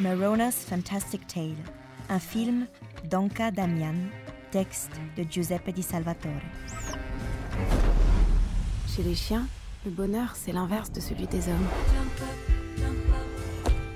[0.00, 1.54] Marona's Fantastic Tale,
[2.08, 2.66] un film
[3.04, 3.94] d'Anca Damian,
[4.50, 6.42] texte de Giuseppe Di Salvatore.
[8.88, 9.46] Chez les chiens,
[9.84, 11.68] le bonheur, c'est l'inverse de celui des hommes.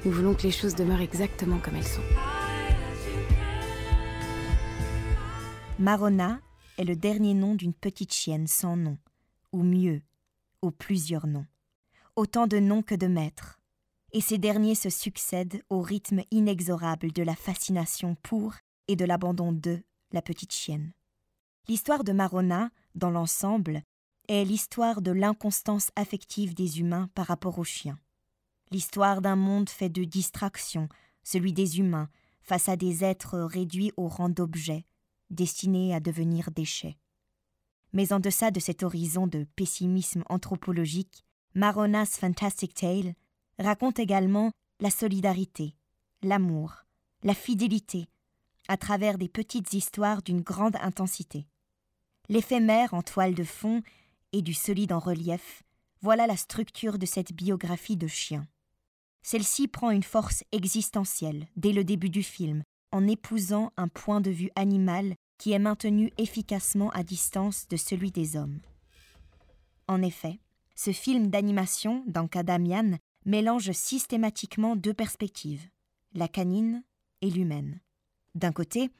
[0.04, 2.02] Nous voulons que les choses demeurent exactement comme elles sont.
[5.80, 6.38] Marona
[6.78, 8.98] est le dernier nom d'une petite chienne sans nom,
[9.52, 10.00] ou mieux,
[10.62, 11.46] aux plusieurs noms.
[12.14, 13.57] Autant de noms que de maîtres.
[14.12, 18.54] Et ces derniers se succèdent au rythme inexorable de la fascination pour
[18.88, 20.92] et de l'abandon de la petite chienne.
[21.68, 23.82] L'histoire de Marona, dans l'ensemble,
[24.28, 27.98] est l'histoire de l'inconstance affective des humains par rapport aux chiens.
[28.70, 30.88] L'histoire d'un monde fait de distractions,
[31.22, 32.08] celui des humains,
[32.42, 34.86] face à des êtres réduits au rang d'objets,
[35.30, 36.98] destinés à devenir déchets.
[37.92, 43.14] Mais en deçà de cet horizon de pessimisme anthropologique, Marona's Fantastic Tale
[43.58, 45.74] raconte également la solidarité,
[46.22, 46.84] l'amour,
[47.22, 48.08] la fidélité,
[48.68, 51.46] à travers des petites histoires d'une grande intensité.
[52.28, 53.82] L'éphémère en toile de fond
[54.32, 55.62] et du solide en relief,
[56.02, 58.46] voilà la structure de cette biographie de chien.
[59.22, 64.30] Celle-ci prend une force existentielle dès le début du film, en épousant un point de
[64.30, 68.60] vue animal qui est maintenu efficacement à distance de celui des hommes.
[69.86, 70.38] En effet,
[70.74, 75.68] ce film d'animation d'Anka Damian mélange systématiquement deux perspectives,
[76.14, 76.82] la canine
[77.20, 77.78] et l'humaine.
[78.34, 78.90] D'un côté,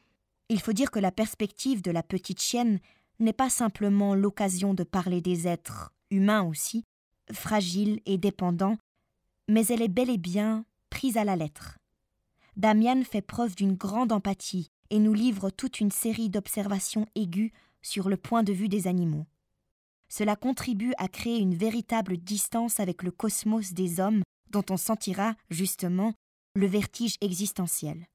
[0.51, 2.79] il faut dire que la perspective de la petite chienne
[3.21, 6.85] n'est pas simplement l'occasion de parler des êtres, humains aussi,
[7.33, 8.77] fragiles et dépendants,
[9.49, 11.79] mais elle est bel et bien prise à la lettre.
[12.55, 18.11] Damian fait preuve d'une grande empathie et nous livre toute une série d'observations aiguës sur
[18.11, 19.27] le point de vue des animaux.
[20.09, 25.35] Cela contribue à créer une véritable distance avec le cosmos des hommes dont on sentira,
[25.51, 26.15] justement,
[26.55, 28.07] le vertige existentiel.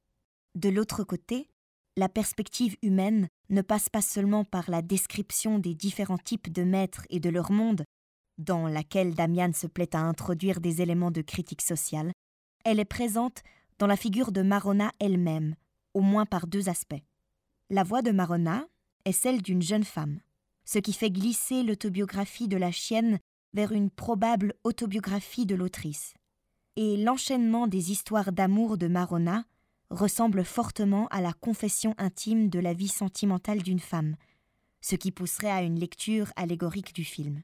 [0.55, 1.47] De l'autre côté,
[1.95, 7.05] la perspective humaine ne passe pas seulement par la description des différents types de maîtres
[7.09, 7.83] et de leur monde,
[8.39, 12.11] dans laquelle Damian se plaît à introduire des éléments de critique sociale,
[12.65, 13.43] elle est présente
[13.77, 15.55] dans la figure de Marona elle-même,
[15.93, 17.03] au moins par deux aspects.
[17.69, 18.65] La voix de Marona
[19.05, 20.19] est celle d'une jeune femme,
[20.65, 23.19] ce qui fait glisser l'autobiographie de la chienne
[23.53, 26.13] vers une probable autobiographie de l'autrice.
[26.75, 29.45] Et l'enchaînement des histoires d'amour de Marona
[29.89, 34.15] ressemble fortement à la confession intime de la vie sentimentale d'une femme,
[34.81, 37.43] ce qui pousserait à une lecture allégorique du film.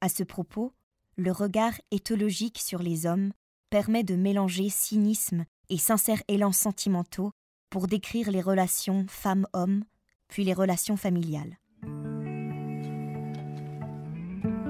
[0.00, 0.72] À ce propos,
[1.16, 3.32] le regard éthologique sur les hommes
[3.70, 7.32] permet de mélanger cynisme et sincères élans sentimentaux
[7.68, 9.84] pour décrire les relations femmes-hommes,
[10.28, 11.58] puis les relations familiales.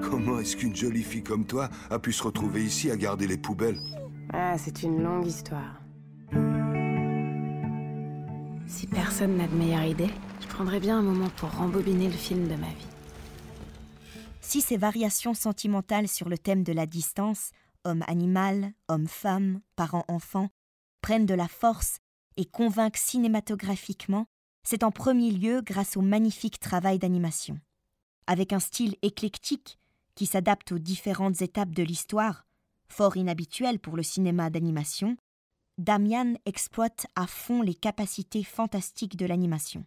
[0.09, 3.37] Comment est-ce qu'une jolie fille comme toi a pu se retrouver ici à garder les
[3.37, 3.79] poubelles
[4.33, 5.81] Ah, c'est une longue histoire.
[8.65, 10.09] Si personne n'a de meilleure idée,
[10.41, 12.87] je prendrais bien un moment pour rembobiner le film de ma vie.
[14.41, 17.51] Si ces variations sentimentales sur le thème de la distance,
[17.83, 20.49] homme-animal, homme-femme, parent-enfant,
[21.01, 21.99] prennent de la force
[22.35, 24.25] et convainquent cinématographiquement,
[24.63, 27.59] c'est en premier lieu grâce au magnifique travail d'animation.
[28.25, 29.79] Avec un style éclectique
[30.19, 32.45] qui s'adapte aux différentes étapes de l'histoire,
[32.89, 35.15] fort inhabituel pour le cinéma d'animation,
[35.77, 39.85] Damian exploite à fond les capacités fantastiques de l'animation.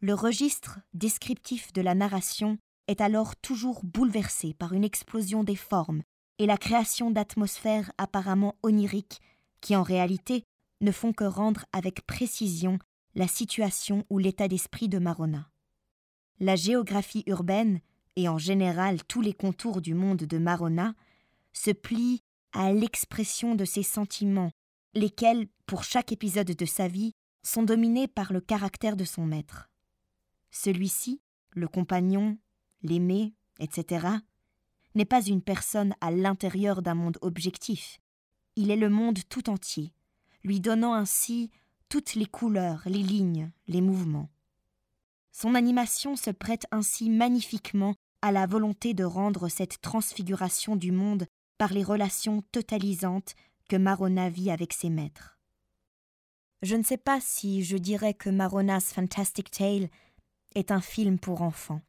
[0.00, 2.56] Le registre descriptif de la narration
[2.88, 6.00] est alors toujours bouleversé par une explosion des formes
[6.38, 9.20] et la création d'atmosphères apparemment oniriques
[9.60, 10.44] qui en réalité
[10.80, 12.78] ne font que rendre avec précision
[13.14, 15.50] la situation ou l'état d'esprit de Marona.
[16.40, 17.82] La géographie urbaine,
[18.16, 20.94] et en général tous les contours du monde de Marona,
[21.52, 24.52] se plient à l'expression de ses sentiments,
[24.94, 29.68] lesquels, pour chaque épisode de sa vie, sont dominés par le caractère de son maître.
[30.50, 31.20] Celui-ci,
[31.50, 32.38] le compagnon,
[32.82, 34.06] l'aimé, etc.,
[34.94, 37.98] n'est pas une personne à l'intérieur d'un monde objectif,
[38.56, 39.92] il est le monde tout entier,
[40.44, 41.50] lui donnant ainsi
[41.88, 44.30] toutes les couleurs, les lignes, les mouvements.
[45.32, 51.26] Son animation se prête ainsi magnifiquement à la volonté de rendre cette transfiguration du monde
[51.58, 53.34] par les relations totalisantes
[53.68, 55.38] que Marona vit avec ses maîtres.
[56.62, 59.90] Je ne sais pas si je dirais que Marona's Fantastic Tale
[60.54, 61.82] est un film pour enfants.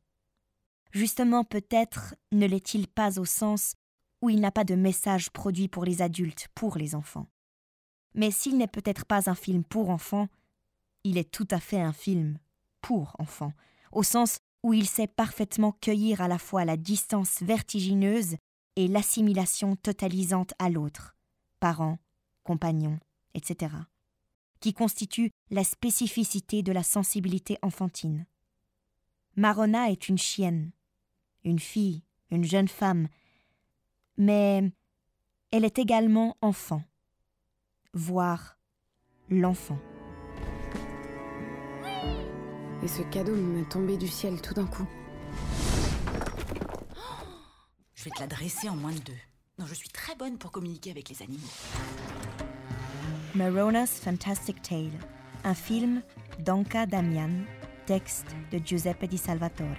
[0.92, 3.76] Justement, peut-être ne l'est-il pas au sens
[4.22, 7.28] où il n'a pas de message produit pour les adultes, pour les enfants.
[8.14, 10.28] Mais s'il n'est peut-être pas un film pour enfants,
[11.06, 12.40] il est tout à fait un film
[12.82, 13.54] pour enfants,
[13.94, 18.38] au sens où il sait parfaitement cueillir à la fois la distance vertigineuse
[18.76, 21.16] et l'assimilation totalisante à l'autre,
[21.60, 22.00] parents,
[22.44, 22.98] compagnons,
[23.36, 23.76] etc.,
[24.62, 28.26] qui constituent la spécificité de la sensibilité enfantine.
[29.36, 30.72] Marona est une chienne,
[31.44, 32.02] une fille,
[32.32, 33.08] une jeune femme,
[34.18, 34.64] mais
[35.52, 36.82] elle est également enfant,
[37.94, 38.58] voire
[39.30, 39.78] l'enfant.
[42.86, 44.86] Et ce cadeau me tombait du ciel tout d'un coup.
[47.96, 49.18] Je vais te la dresser en moins de deux.
[49.58, 51.48] Non, je suis très bonne pour communiquer avec les animaux.
[53.34, 54.92] Marona's Fantastic Tale,
[55.44, 56.04] un film
[56.38, 57.32] d'Anca Damian,
[57.88, 59.78] texte de Giuseppe Di Salvatore.